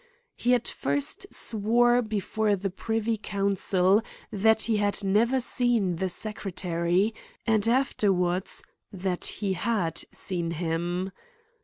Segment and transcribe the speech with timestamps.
[0.35, 7.13] He at first, swore before the privy council, that he had never seen the secretary
[7.45, 11.11] and afterwards, that he had seen him.